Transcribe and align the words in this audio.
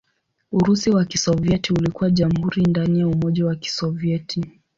Urusi 0.51 0.89
wa 0.89 1.05
Kisovyeti 1.05 1.73
ulikuwa 1.73 2.11
jamhuri 2.11 2.61
ndani 2.65 2.99
ya 2.99 3.07
Umoja 3.07 3.45
wa 3.45 3.55
Kisovyeti. 3.55 4.43